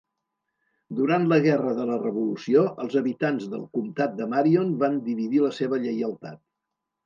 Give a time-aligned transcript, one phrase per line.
[0.99, 5.57] Durant la Guerra de la Revolució, els habitants del comtat de Marion van dividir la
[5.63, 6.45] seva lleialtat.